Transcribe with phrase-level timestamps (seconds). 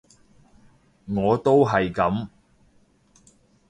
[1.05, 2.27] 我都係噉